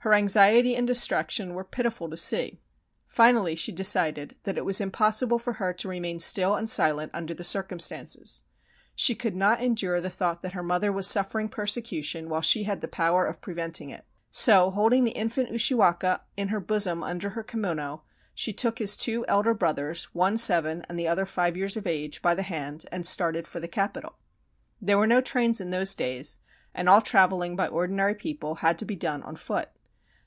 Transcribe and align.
Her 0.00 0.14
anxiety 0.14 0.76
and 0.76 0.86
distraction 0.86 1.52
were 1.54 1.64
pitiful 1.64 2.08
to 2.08 2.16
see. 2.16 2.60
Finally 3.08 3.56
she 3.56 3.72
decided 3.72 4.36
that 4.44 4.56
it 4.56 4.64
was 4.64 4.80
impossible 4.80 5.40
for 5.40 5.54
her 5.54 5.72
to 5.72 5.88
remain 5.88 6.20
still 6.20 6.54
and 6.54 6.68
silent 6.70 7.10
under 7.12 7.34
the 7.34 7.42
circumstances; 7.42 8.44
she 8.94 9.16
could 9.16 9.34
not 9.34 9.60
endure 9.60 10.00
the 10.00 10.08
thought 10.08 10.42
that 10.42 10.52
her 10.52 10.62
mother 10.62 10.92
was 10.92 11.08
suffering 11.08 11.48
persecution 11.48 12.28
while 12.28 12.40
she 12.40 12.62
had 12.62 12.82
the 12.82 12.86
power 12.86 13.26
of 13.26 13.40
preventing 13.40 13.90
it; 13.90 14.04
so 14.30 14.70
holding 14.70 15.02
the 15.02 15.10
in 15.10 15.28
fant 15.28 15.52
Ushiwaka 15.52 16.20
in 16.36 16.46
her 16.50 16.60
bosom 16.60 17.02
under 17.02 17.30
her 17.30 17.42
kimono, 17.42 18.02
she 18.32 18.52
took 18.52 18.78
his 18.78 18.96
two 18.96 19.24
elder 19.26 19.54
brothers 19.54 20.04
(one 20.14 20.38
seven 20.38 20.84
and 20.88 20.96
the 20.96 21.08
other 21.08 21.26
five 21.26 21.56
years 21.56 21.76
of 21.76 21.84
age) 21.84 22.22
by 22.22 22.32
the 22.36 22.42
hand 22.44 22.86
and 22.92 23.04
started 23.04 23.48
for 23.48 23.58
the 23.58 23.66
capital. 23.66 24.14
There 24.80 24.98
were 24.98 25.06
no 25.08 25.20
trains 25.20 25.60
in 25.60 25.70
those 25.70 25.96
days, 25.96 26.38
and 26.72 26.88
all 26.88 27.00
traveling 27.02 27.56
by 27.56 27.66
ordinary 27.66 28.14
people 28.14 28.54
had 28.56 28.78
to 28.78 28.84
be 28.84 28.94
done 28.94 29.24
on 29.24 29.34
foot. 29.34 29.68